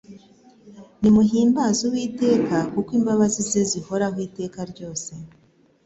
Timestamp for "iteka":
4.27-4.59